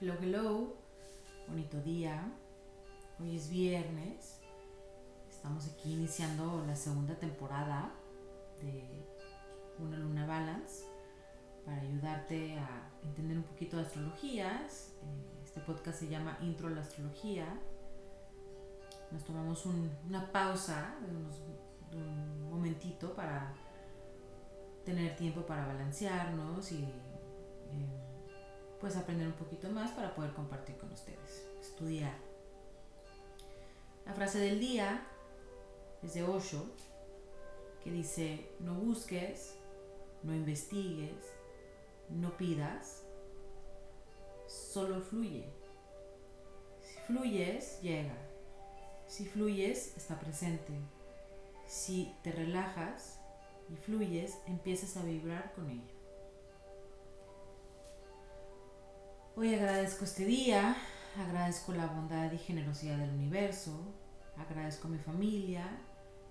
[0.00, 0.76] Hello, hello.
[1.48, 2.32] Bonito día.
[3.20, 4.40] Hoy es viernes.
[5.28, 7.92] Estamos aquí iniciando la segunda temporada
[8.60, 9.06] de
[9.78, 10.84] Una Luna Balance
[11.64, 14.94] para ayudarte a entender un poquito de astrologías.
[15.02, 17.44] Eh, Este podcast se llama Intro a la Astrología.
[19.10, 20.94] Nos tomamos un- una pausa
[21.90, 23.52] de un momentito para
[24.84, 28.09] tener tiempo para balancearnos y eh,
[28.80, 32.16] pues aprender un poquito más para poder compartir con ustedes, estudiar.
[34.06, 35.06] La frase del día
[36.02, 36.64] es de Osho,
[37.84, 39.54] que dice, no busques,
[40.22, 41.32] no investigues,
[42.08, 43.04] no pidas,
[44.46, 45.44] solo fluye.
[46.82, 48.16] Si fluyes, llega.
[49.06, 50.72] Si fluyes, está presente.
[51.66, 53.20] Si te relajas
[53.68, 55.99] y fluyes, empiezas a vibrar con ello.
[59.40, 60.76] Hoy agradezco este día,
[61.18, 63.72] agradezco la bondad y generosidad del universo,
[64.36, 65.64] agradezco a mi familia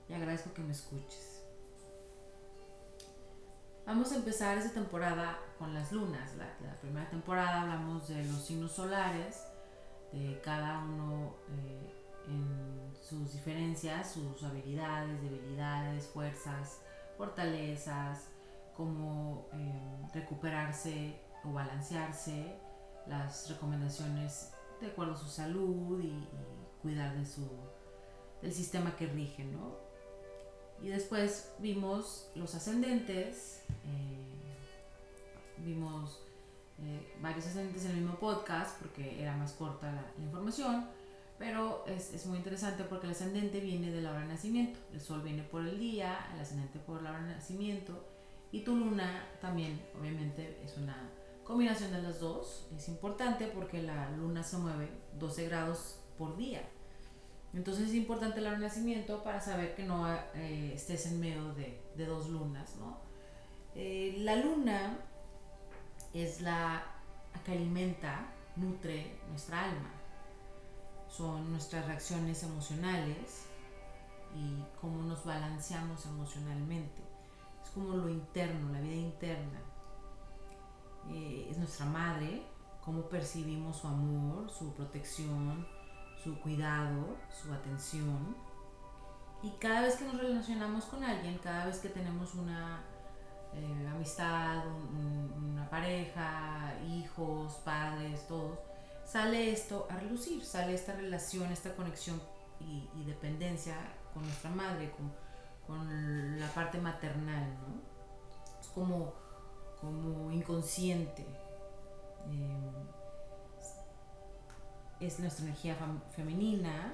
[0.08, 1.44] y agradezco que me escuches.
[3.88, 6.36] Vamos a empezar esta temporada con las lunas.
[6.36, 9.44] La, primera temporada hablamos de los signos solares,
[10.12, 11.92] de cada uno eh,
[12.28, 16.82] en sus diferencias, sus habilidades, debilidades, fuerzas,
[17.18, 18.28] fortalezas,
[18.78, 22.69] cómo eh, recuperarse o balancearse,
[23.08, 26.28] las recomendaciones de acuerdo a su salud y, y
[26.82, 27.48] cuidar de su,
[28.42, 29.90] del sistema que rige, ¿no?
[30.82, 34.30] Y después vimos los ascendentes, eh,
[35.58, 36.24] vimos
[36.80, 40.88] eh, varios ascendentes en el mismo podcast porque era más corta la, información,
[41.38, 45.02] pero es, es, muy interesante porque el ascendente viene de la hora de nacimiento, el
[45.02, 48.06] sol viene por el día, el ascendente por la hora de nacimiento
[48.52, 51.10] y tu luna también obviamente es una
[51.50, 56.62] combinación de las dos, es importante porque la luna se mueve 12 grados por día.
[57.56, 61.52] Entonces es importante el hora de nacimiento para saber que no eh, estés en medio
[61.56, 63.00] de, de dos lunas, ¿no?
[63.74, 65.00] Eh, la luna
[66.14, 66.84] es la
[67.44, 69.92] que alimenta, nutre nuestra alma.
[71.08, 73.46] Son nuestras reacciones emocionales
[74.36, 77.02] y cómo nos balanceamos emocionalmente.
[77.64, 79.69] Es como lo interno, la vida interna.
[81.10, 82.44] Eh, es nuestra madre,
[82.84, 85.68] cómo percibimos su amor, su protección,
[86.24, 88.36] su cuidado, su atención.
[89.42, 92.84] Y cada vez que nos relacionamos con alguien, cada vez que tenemos una
[93.54, 98.60] eh, amistad, un, un, una pareja, hijos, padres, todos,
[99.06, 102.22] sale esto a relucir, sale esta relación, esta conexión
[102.60, 103.76] y, y dependencia
[104.14, 105.12] con nuestra madre, con,
[105.66, 107.82] con, la parte maternal, ¿no?
[108.60, 109.14] Es como,
[109.82, 111.26] como inconsciente.
[112.32, 112.86] Eh,
[115.00, 115.78] es nuestra energía
[116.12, 116.94] femenina,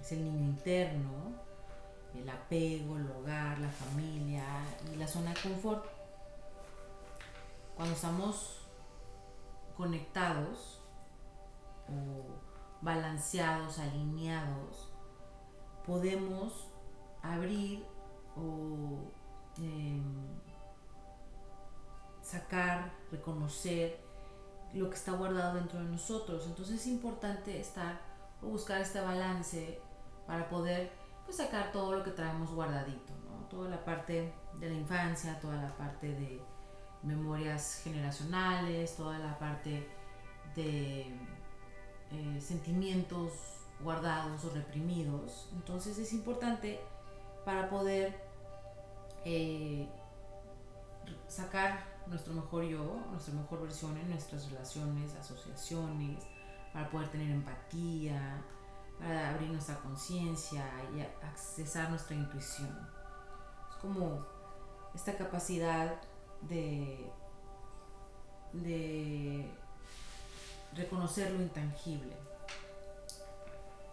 [0.00, 1.32] es el niño interno,
[2.14, 4.44] el apego, el hogar, la familia
[4.92, 5.86] y la zona de confort.
[7.76, 8.60] Cuando estamos
[9.76, 10.80] conectados
[11.88, 12.24] o
[12.80, 14.92] balanceados, alineados,
[15.86, 16.68] podemos
[17.22, 17.84] abrir
[18.36, 19.10] o
[19.60, 20.00] eh,
[22.24, 24.00] sacar, reconocer
[24.72, 26.46] lo que está guardado dentro de nosotros.
[26.46, 28.00] Entonces es importante estar
[28.42, 29.78] o buscar este balance
[30.26, 30.90] para poder
[31.24, 33.46] pues, sacar todo lo que traemos guardadito, ¿no?
[33.48, 36.40] Toda la parte de la infancia, toda la parte de
[37.02, 39.88] memorias generacionales, toda la parte
[40.56, 41.02] de
[42.10, 43.32] eh, sentimientos
[43.80, 45.50] guardados o reprimidos.
[45.52, 46.80] Entonces es importante
[47.44, 48.18] para poder
[49.26, 49.86] eh,
[51.28, 56.24] sacar nuestro mejor yo, nuestra mejor versión en nuestras relaciones, asociaciones,
[56.72, 58.42] para poder tener empatía,
[58.98, 62.88] para abrir nuestra conciencia y accesar nuestra intuición.
[63.70, 64.24] Es como
[64.94, 66.00] esta capacidad
[66.42, 67.10] de,
[68.52, 69.50] de
[70.74, 72.16] reconocer lo intangible.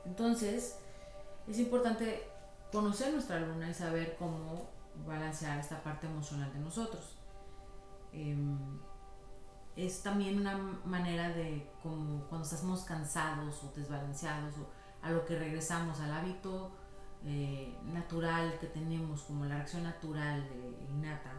[0.05, 0.77] Entonces,
[1.47, 2.27] es importante
[2.71, 4.69] conocer nuestra luna y saber cómo
[5.05, 7.20] balancear esta parte emocional de nosotros.
[8.13, 8.35] Eh,
[9.75, 14.67] es también una manera de como cuando estamos cansados o desbalanceados o
[15.01, 16.71] a lo que regresamos al hábito
[17.23, 21.31] eh, natural que tenemos como la reacción natural de, innata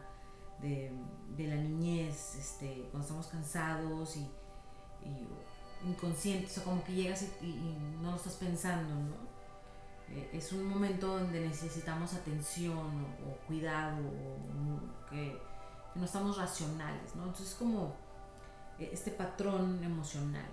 [0.60, 0.92] de,
[1.36, 4.30] de, la niñez este, cuando estamos cansados y,
[5.84, 9.32] inconscientes o como que llegas y, no lo estás pensando ¿no?
[10.08, 15.40] Eh, es un momento donde necesitamos atención o cuidado o que
[15.92, 17.24] que no estamos racionales, ¿no?
[17.24, 17.94] Entonces como
[18.78, 20.48] este patrón emocional.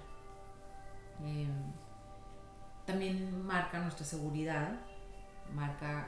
[1.21, 1.73] Em,
[2.85, 4.79] también marca nuestra seguridad,
[5.53, 6.07] marca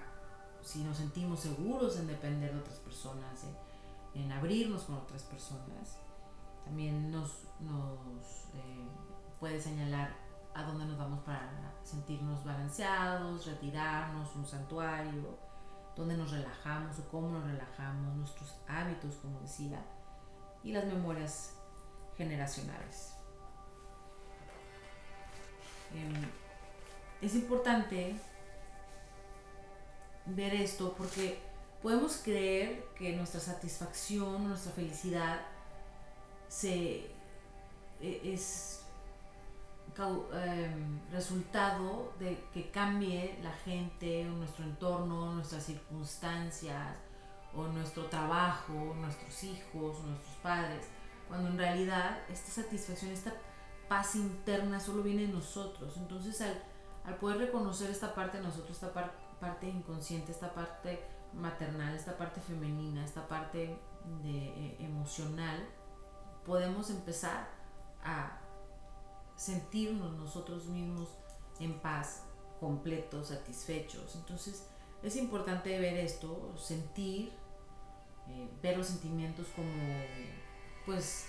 [0.62, 3.45] si nos sentimos seguros en depender de otras personas,
[4.13, 5.98] en abrirnos con otras personas.
[6.66, 8.88] También nos, nos eh,
[9.39, 10.16] puede señalar
[10.54, 15.38] a dónde nos vamos para sentirnos balanceados, retirarnos, un santuario,
[15.96, 19.84] dónde nos relajamos o cómo nos relajamos, nuestros hábitos, como decía,
[20.64, 21.56] y las memorias
[22.18, 23.14] generacionales.
[25.94, 26.26] Em,
[27.22, 28.16] es importante
[30.26, 31.40] ver esto porque
[31.82, 35.42] podemos creer que nuestra satisfacción, nuestra felicidad
[36.48, 37.12] se,
[38.00, 38.81] e, es
[41.12, 46.96] resultado de que cambie la gente, nuestro entorno, nuestras circunstancias,
[47.56, 50.88] o nuestro trabajo, nuestros hijos, nuestros padres,
[51.28, 53.34] cuando en realidad esta satisfacción, esta
[53.88, 55.98] paz interna solo viene de nosotros.
[55.98, 56.62] Entonces al,
[57.06, 58.94] al poder reconocer esta parte de nosotros, esta
[59.40, 61.04] parte inconsciente, esta parte
[61.34, 63.78] maternal, esta parte femenina, esta parte
[64.24, 65.58] de, eh, emocional,
[66.46, 67.50] podemos empezar
[68.04, 68.40] a
[69.36, 71.10] sentirnos nosotros mismos
[71.60, 72.24] en paz,
[72.60, 74.16] completos, satisfechos.
[74.16, 74.68] Entonces
[75.04, 77.31] es importante ver esto, sentir,
[78.30, 79.72] eh, ver los sentimientos como,
[80.86, 81.25] pues,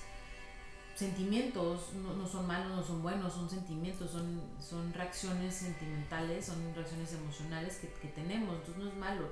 [0.94, 7.12] sentimientos, no, son malos, no son buenos, son sentimientos, son, son reacciones sentimentales, son reacciones
[7.14, 9.30] emocionales que, que tenemos, entonces no es malo.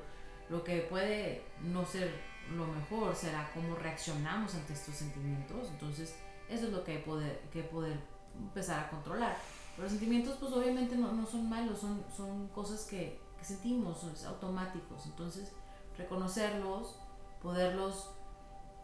[0.48, 2.12] Lo que puede no ser
[2.56, 6.16] lo mejor será cómo reaccionamos ante estos sentimientos, entonces
[6.48, 7.98] eso es lo que poder, que poder
[8.38, 9.36] empezar a controlar.
[9.72, 13.98] Pero los sentimientos pues obviamente no, no son malos, son, son cosas que, que sentimos,
[13.98, 15.52] son automáticos, entonces
[15.96, 16.96] reconocerlos,
[17.42, 18.10] poderlos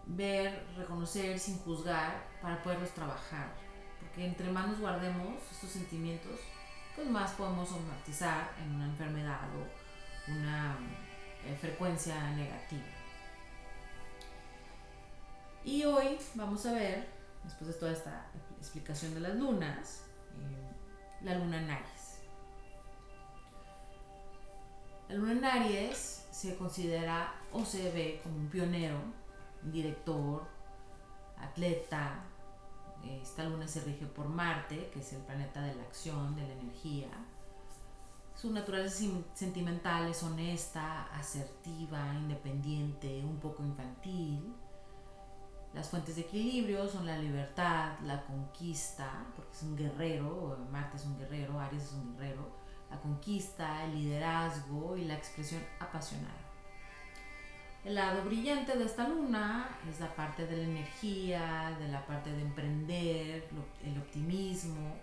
[0.06, 3.52] ver, reconocer sin juzgar para poderlos trabajar.
[4.00, 6.38] Porque entre más nos guardemos estos sentimientos,
[6.94, 10.78] pues más podemos somatizar en una enfermedad o una
[11.44, 12.84] eh, frecuencia negativa.
[15.64, 17.08] Y hoy vamos a ver,
[17.44, 18.26] después de toda esta
[18.66, 20.02] explicación de las lunas,
[20.34, 22.18] eh, la luna en Aries.
[25.08, 28.98] La luna en Aries se considera o se ve como un pionero
[29.62, 30.44] director,
[31.38, 32.24] atleta.
[33.22, 36.54] Esta luna se rige por Marte, que es el planeta de la acción, de la
[36.54, 37.08] energía.
[38.34, 44.52] Su naturaleza sentimental es honesta, asertiva, independiente, un poco infantil.
[45.76, 51.05] Las fuentes de equilibrio son la libertad, la conquista, porque es un guerrero, Marte es
[51.05, 52.49] un guerrero, Aries es un guerrero,
[52.90, 56.32] la conquista, el liderazgo y la expresión apasionada.
[57.84, 62.32] El lado brillante de esta luna es la parte de la energía, de la parte
[62.32, 63.46] de emprender,
[63.84, 64.96] el optimismo,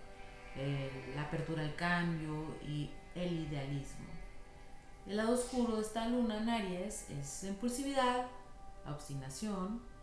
[1.14, 4.08] la apertura al cambio y el idealismo.
[5.06, 8.26] El lado oscuro de esta luna en Aries es impulsividad,
[8.90, 9.93] obstinación,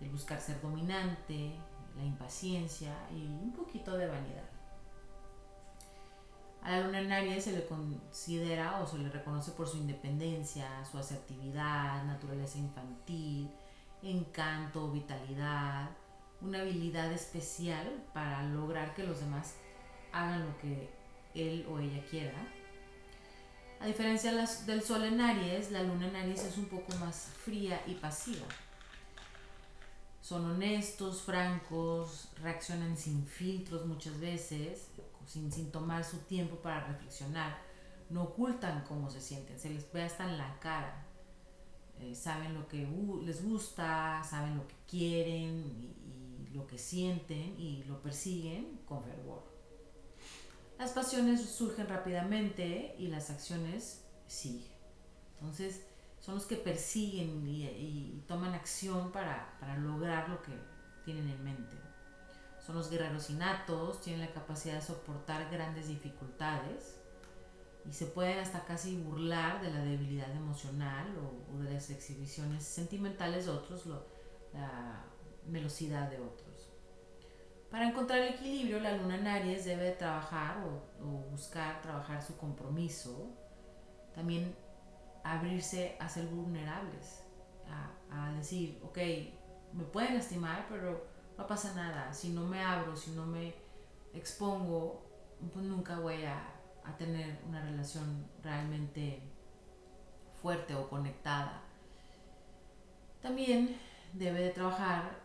[0.00, 1.52] el buscar ser dominante,
[1.96, 4.48] la impaciencia y un poquito de vanidad.
[6.62, 10.84] A la luna en Aries se le considera o se le reconoce por su independencia,
[10.84, 13.50] su asertividad, naturaleza infantil,
[14.02, 15.90] encanto, vitalidad,
[16.40, 19.54] una habilidad especial para lograr que los demás
[20.12, 20.90] hagan lo que
[21.34, 22.38] él o ella quiera.
[23.80, 24.32] A diferencia
[24.66, 28.46] del Sol en Aries, la Luna en Aries es un poco más fría y pasiva.
[30.28, 34.88] Son honestos, francos, reaccionan sin filtros muchas veces,
[35.24, 37.58] sin, sin tomar su tiempo para reflexionar.
[38.10, 41.06] No ocultan cómo se sienten, se les ve hasta en la cara.
[42.00, 42.86] Eh, saben lo que
[43.24, 49.02] les gusta, saben lo que quieren y, y lo que sienten y lo persiguen con
[49.02, 49.44] fervor.
[50.78, 54.76] Las pasiones surgen rápidamente y las acciones siguen.
[55.40, 55.86] Entonces,
[56.20, 60.52] son los que persiguen y, y toman acción para, para, lograr lo que
[61.04, 61.76] tienen en mente.
[62.64, 67.00] Son los guerreros innatos, tienen la capacidad de soportar grandes dificultades
[67.88, 72.64] y se pueden hasta casi burlar de la debilidad emocional o, o de las exhibiciones
[72.64, 74.04] sentimentales de otros, lo,
[74.52, 75.04] la
[75.46, 76.68] velocidad de otros.
[77.70, 82.36] Para encontrar el equilibrio, la luna en Aries debe trabajar o, o buscar trabajar su
[82.36, 83.30] compromiso,
[84.14, 84.54] también
[85.24, 87.24] abrirse a ser vulnerables,
[88.10, 88.98] a, decir, ok,
[89.72, 91.06] me pueden lastimar, pero
[91.36, 93.54] no pasa nada, si no me abro, si no me
[94.14, 95.04] expongo,
[95.52, 96.42] pues nunca voy a,
[96.84, 99.22] a tener una relación realmente
[100.40, 101.62] fuerte o conectada.
[103.20, 103.76] También
[104.12, 105.18] debe de trabajar,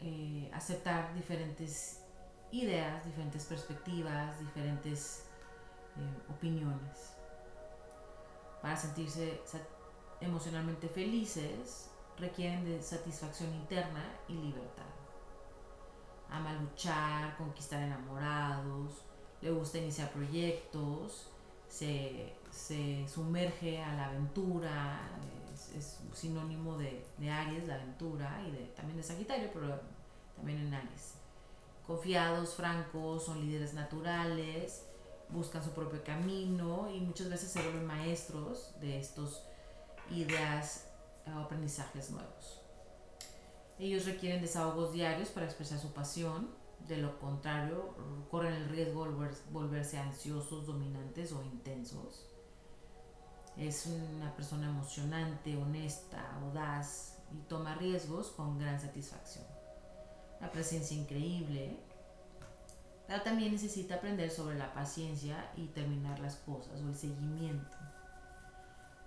[0.00, 2.02] eh, aceptar diferentes
[2.52, 5.26] ideas, diferentes perspectivas, diferentes
[5.96, 7.19] eh, opiniones.
[8.62, 9.40] Para sentirse
[10.20, 14.84] emocionalmente felices requieren de satisfacción interna y libertad.
[16.28, 19.02] Ama luchar, conquistar enamorados,
[19.40, 21.30] le gusta iniciar proyectos,
[21.68, 22.34] se,
[23.08, 25.00] sumerge a la aventura,
[25.76, 29.80] es, sinónimo de, de, Aries, la aventura, y de, también de Sagitario, pero
[30.36, 31.14] también en Aries.
[31.86, 34.86] Confiados, francos, son líderes naturales,
[35.32, 39.42] buscan su propio camino y muchas veces se vuelven maestros de estos
[40.10, 40.86] ideas
[41.26, 42.60] o aprendizajes nuevos.
[43.78, 46.48] Ellos requieren desahogos diarios para expresar su pasión,
[46.86, 47.94] de lo contrario
[48.30, 52.26] corren el riesgo de volverse ansiosos, dominantes o intensos.
[53.56, 59.44] Es una persona emocionante, honesta, audaz y toma riesgos con gran satisfacción.
[60.40, 61.78] La presencia increíble,
[63.10, 67.76] pero también necesita aprender sobre la paciencia y terminar las cosas o el seguimiento.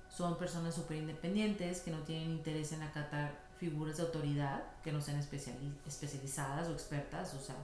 [0.10, 5.00] Son personas súper independientes que no tienen interés en acatar figuras de autoridad que no
[5.00, 5.20] sean
[5.88, 7.34] especializadas o expertas.
[7.34, 7.56] O sea,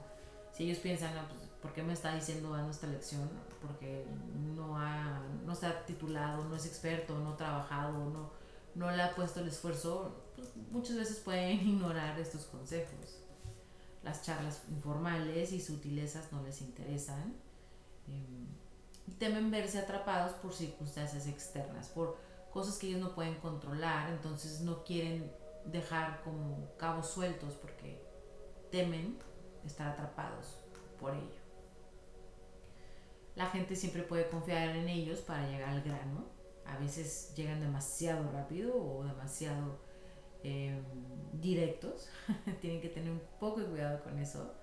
[0.54, 3.28] si ellos piensan, ah, pues, ¿por qué me está diciendo dando esta lección?
[3.60, 4.06] Porque
[4.56, 8.30] no, ha, no está titulado, no es experto, no ha trabajado, no,
[8.74, 13.20] no le ha puesto el esfuerzo, pues, muchas veces pueden ignorar estos consejos.
[14.02, 17.34] Las charlas informales y sutilezas no les interesan.
[18.06, 22.16] Y temen verse atrapados por circunstancias externas, por
[22.50, 25.30] cosas que ellos no pueden controlar, entonces no quieren
[25.66, 28.02] dejar como cabos sueltos porque
[28.70, 29.18] temen
[29.64, 30.56] estar atrapados
[30.98, 31.40] por ello.
[33.36, 36.26] La gente siempre puede confiar en ellos para llegar al grano.
[36.64, 39.78] A veces llegan demasiado rápido o demasiado
[40.42, 40.82] em,
[41.32, 42.08] directos.
[42.60, 44.54] Tienen que tener un poco de cuidado con eso.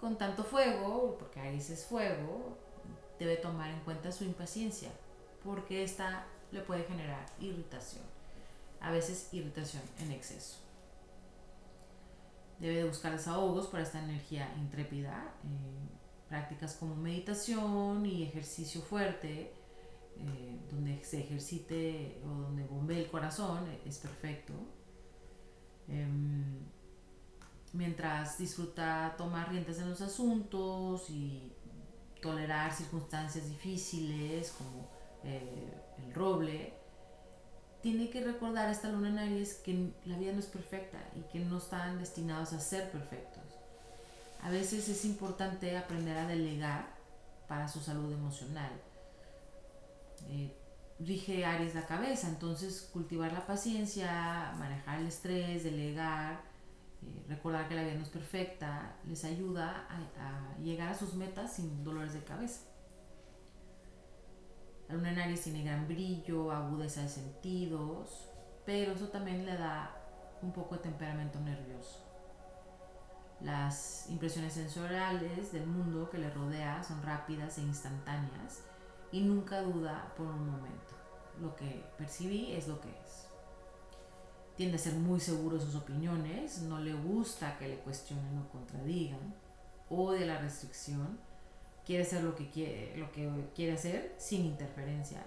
[0.00, 2.56] Con tanto fuego, porque Aries es fuego,
[3.18, 4.90] debe tomar en cuenta su impaciencia,
[5.42, 8.04] porque esta le puede generar irritación,
[8.80, 10.58] a veces irritación en exceso.
[12.58, 19.52] Debe buscar desahogos para esta energía intrépida, eh, prácticas como meditación y ejercicio fuerte,
[20.18, 24.52] eh, donde se ejercite o donde bombee el corazón, es perfecto.
[25.88, 26.58] Em,
[27.72, 31.52] mientras disfruta tomar riendas en los asuntos y
[32.20, 34.88] tolerar circunstancias difíciles como
[35.24, 36.74] eh, el roble,
[37.80, 41.38] tiene que recordar esta luna en Aries que la vida no es perfecta y que
[41.40, 43.44] no están destinados a ser perfectos.
[44.42, 46.86] A veces es importante aprender a delegar
[47.46, 48.72] para su salud emocional.
[50.28, 50.52] Eh,
[51.00, 56.40] rige Aries la cabeza, entonces cultivar la paciencia, manejar el estrés, delegar,
[57.02, 61.54] eh, recordar que la vida no es perfecta, les ayuda a llegar a sus metas
[61.54, 62.62] sin dolores de cabeza.
[64.88, 68.28] La luna en Aries tiene gran brillo, agudeza de sentidos,
[68.64, 69.94] pero eso también le da
[70.42, 72.04] un poco de temperamento nervioso.
[73.40, 78.64] Las impresiones sensoriales del mundo que le rodea son rápidas e instantáneas
[79.12, 80.94] y nunca duda por un momento.
[81.40, 83.26] Lo que percibí es lo que es.
[84.56, 88.48] Tiende a ser muy seguro de sus opiniones, no le gusta que le cuestionen o
[88.48, 89.34] contradigan,
[89.88, 91.18] odia la restricción
[91.88, 95.24] quiere hacer lo que quiere, lo que quiere hacer sin interferencia.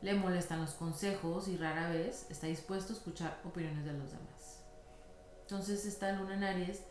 [0.00, 4.64] Le molestan los consejos y rara vez está dispuesto a escuchar opiniones de los demás.
[5.42, 6.82] Entonces esta luna en Aries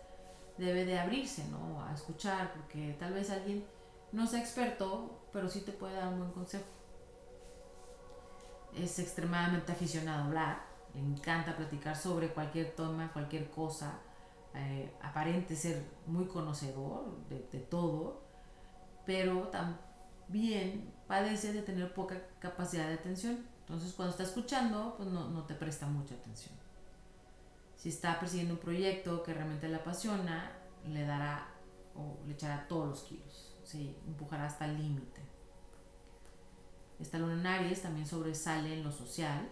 [0.60, 1.84] debe de abrirse, ¿no?
[1.84, 3.66] A escuchar, porque tal vez alguien
[4.12, 6.66] no sea experto, pero sí te puede dar un buen consejo.
[8.76, 10.62] Es extremadamente aficionado a hablar,
[10.94, 14.00] le encanta platicar sobre cualquier tema, cualquier cosa,
[14.54, 18.28] eh, aparente ser muy conocedor de, todo
[19.06, 23.46] pero también padece de tener poca capacidad de atención.
[23.62, 26.54] Entonces cuando está escuchando, pues no, no te presta mucha atención.
[27.76, 30.52] Si está persiguiendo un proyecto que realmente le apasiona,
[30.86, 31.48] le dará
[31.96, 33.96] o le echará todos los kilos, ¿sí?
[34.08, 35.22] empujará hasta el límite.
[37.00, 39.48] Esta luna en Aries también sobresale en lo social,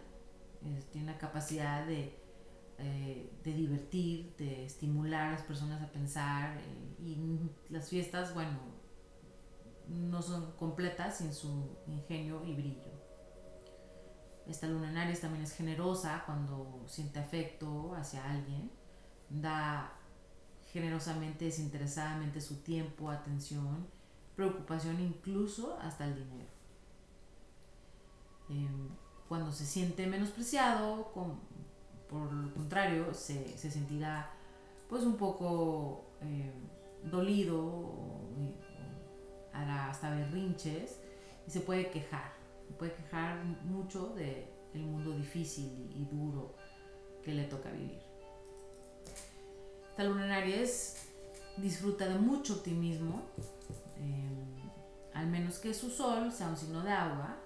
[0.92, 2.20] tiene la capacidad de,
[2.80, 8.58] eh, de divertir, de estimular a las personas a pensar eh, y las fiestas, bueno,
[9.88, 12.98] no son completas sin su ingenio y brillo.
[14.48, 18.72] Esta luna en Aries también es generosa cuando siente afecto hacia alguien,
[19.30, 19.94] da
[20.74, 23.88] generosamente, desinteresadamente su tiempo, atención,
[24.38, 26.50] preocupación, incluso hasta el dinero.
[28.50, 28.88] Em,
[29.28, 31.12] cuando se siente menospreciado,
[32.08, 34.32] por lo contrario, se, sentirá
[34.88, 36.54] pues un poco em,
[37.10, 38.22] dolido o,
[39.52, 41.00] hará hasta berrinches
[41.48, 42.32] y se puede quejar.
[42.68, 46.54] Se puede quejar mucho del mundo difícil y, duro
[47.24, 48.00] que le toca vivir.
[49.90, 51.08] Esta luna en Aries
[51.58, 53.24] disfruta de mucho optimismo,
[54.00, 54.72] eh,
[55.14, 57.38] al menos que su sol sea un signo de agua,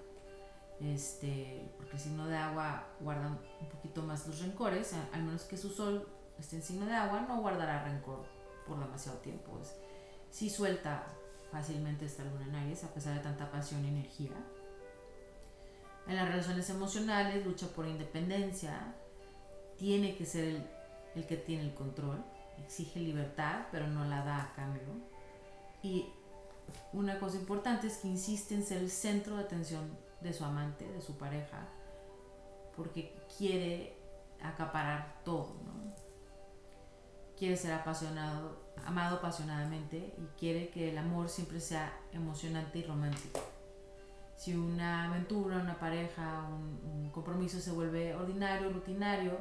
[0.80, 5.58] este, porque el signo de agua guarda un poquito más los rencores, al menos que
[5.58, 8.26] su sol esté en signo de agua, no guardará rencor
[8.68, 9.60] por demasiado tiempo.
[9.62, 9.76] Es,
[10.30, 11.06] sí suelta
[11.52, 14.32] fácilmente esta luna en Aries, a pesar de tanta pasión y energía.
[16.08, 18.96] En las relaciones emocionales lucha por independencia,
[19.78, 20.70] tiene que ser el,
[21.16, 22.24] el que tiene el control,
[22.58, 24.82] exige libertad, pero no la da a cambio.
[25.84, 26.12] Y
[26.94, 30.86] una cosa importante es que insiste en ser el centro de atención de su amante,
[30.92, 31.68] de su pareja,
[32.76, 33.98] porque quiere
[34.42, 35.94] acaparar todo, ¿no?
[37.38, 43.40] Quiere ser apasionado, amado apasionadamente y quiere que el amor siempre sea emocionante y romántico.
[44.36, 49.38] Si una aventura, una pareja, un, compromiso se vuelve ordinario, rutinario,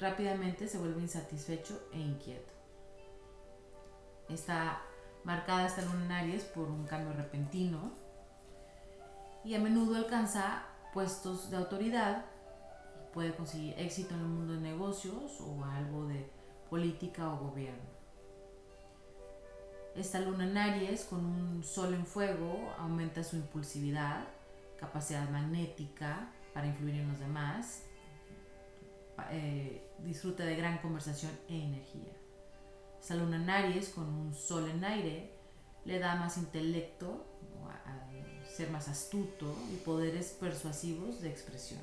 [0.00, 2.52] rápidamente se vuelve insatisfecho e inquieto.
[4.28, 4.82] Está
[5.24, 7.92] marcada esta luna en Aries por un cambio repentino,
[9.44, 10.62] y a menudo alcanza
[10.92, 12.24] puestos de autoridad,
[13.12, 16.30] puede conseguir éxito en el mundo de negocios o algo de
[16.70, 17.92] política o gobierno.
[19.94, 24.24] Esta luna en Aries con un sol en fuego aumenta su impulsividad,
[24.78, 27.82] capacidad magnética para influir en los demás,
[29.30, 32.21] eh, disfruta de gran conversación e energía.
[33.02, 35.34] Esta luna en Aries con un sol en aire
[35.84, 37.26] le da más intelecto,
[38.46, 41.80] ser más astuto y poderes persuasivos de expresión.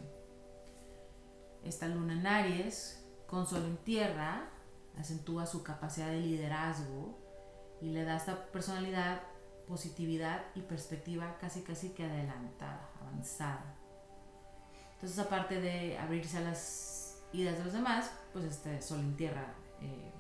[1.66, 4.50] Esta luna en Aries, con sol en tierra,
[4.98, 7.20] acentúa su capacidad de liderazgo
[7.82, 9.22] y le da esta personalidad,
[9.68, 13.76] positividad y perspectiva casi casi que adelantada, avanzada.
[14.94, 19.54] Entonces aparte de abrirse a las ideas de los demás, pues este sol en tierra
[19.82, 20.14] eh,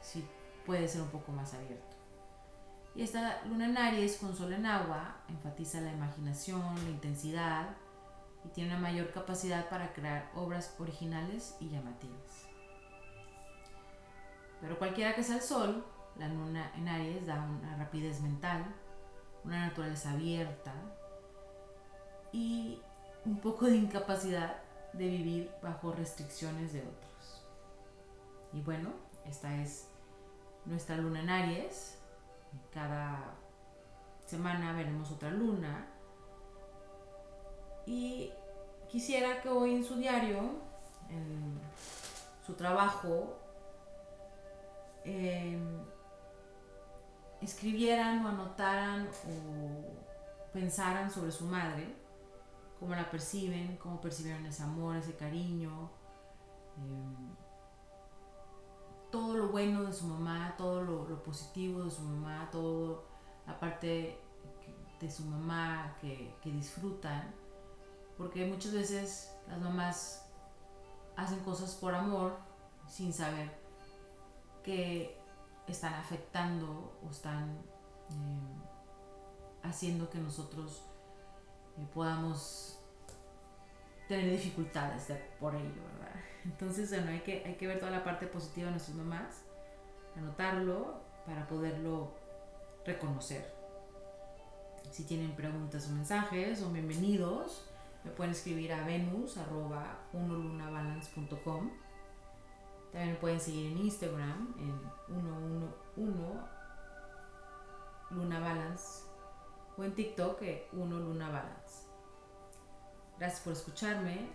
[0.00, 0.24] sí
[0.68, 1.96] puede ser un poco más abierto.
[2.94, 7.70] Y esta luna en Aries con sol en agua enfatiza la imaginación, la intensidad
[8.44, 12.44] y tiene una mayor capacidad para crear obras originales y llamativas.
[14.60, 15.86] Pero cualquiera que sea el sol,
[16.18, 18.66] la luna en Aries da una rapidez mental,
[19.44, 20.74] una naturaleza abierta
[22.30, 22.82] y
[23.24, 24.58] un poco de incapacidad
[24.92, 27.46] de vivir bajo restricciones de otros.
[28.52, 28.90] Y bueno,
[29.24, 29.88] esta es
[30.68, 31.98] nuestra luna en Aries
[32.72, 33.34] cada
[34.26, 35.86] semana veremos otra luna.
[37.86, 38.30] Y
[38.88, 40.38] quisiera que hoy en su diario,
[41.08, 41.58] en
[42.46, 43.38] su trabajo,
[45.04, 45.80] em,
[47.40, 51.94] escribieran o anotaran o pensaran sobre su madre,
[52.78, 55.90] cómo la perciben, cómo percibieron ese amor, ese cariño.
[56.76, 57.47] Em,
[59.48, 63.04] bueno de su mamá, todo lo, positivo de su mamá, todo
[63.46, 64.20] la parte
[65.00, 67.34] de su mamá que, que disfrutan,
[68.16, 70.28] porque muchas veces las mamás
[71.16, 72.36] hacen cosas por amor
[72.86, 73.58] sin saber
[74.62, 75.18] que
[75.66, 77.50] están afectando o están
[78.10, 78.58] eh,
[79.62, 80.82] haciendo que nosotros
[81.76, 82.77] eh, podamos
[84.08, 86.14] tener dificultades por ello, ¿verdad?
[86.44, 89.44] Entonces, bueno, hay que, ver toda la parte positiva de nuestras mamás,
[90.16, 92.14] anotarlo para poderlo
[92.84, 93.54] reconocer.
[94.90, 97.68] Si tienen preguntas o mensajes, son bienvenidos.
[98.02, 101.70] Me pueden escribir a venus arroba unolunabalance.com.
[102.92, 104.80] También me pueden seguir en Instagram en
[105.96, 106.40] 111
[108.10, 109.04] Luna Balance
[109.76, 110.40] o en TikTok
[110.72, 111.87] 1 Luna Balance.
[113.18, 114.28] Gracias por escucharme.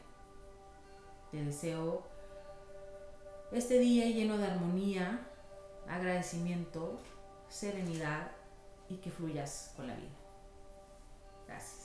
[1.31, 2.03] Te deseo
[3.51, 5.27] este día lleno de armonía,
[5.87, 6.99] agradecimiento,
[7.49, 8.31] serenidad
[8.89, 10.09] y que fluyas con la vida.
[11.47, 11.82] Gracias.